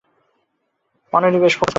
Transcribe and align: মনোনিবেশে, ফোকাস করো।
মনোনিবেশে, 1.13 1.57
ফোকাস 1.57 1.59
করো। 1.59 1.69